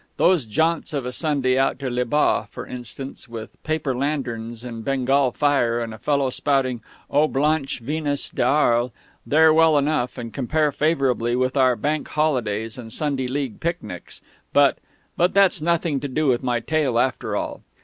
[0.17, 4.83] Those jaunts of a Sunday out to Les Baux, for instance, with paper lanterns and
[4.83, 6.81] Bengal fire and a fellow spouting
[7.11, 8.89] O blanche Venus d'Arles
[9.27, 14.21] they're well enough, and compare favourably with our Bank Holidays and Sunday League picnics,
[14.53, 14.79] but...
[15.17, 17.61] but that's nothing to do with my tale after all....